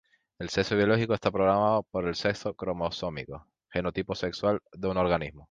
[0.39, 5.39] El sexo biológico está programado por el sexo cromosómico —genotipo sexual— de un organismo.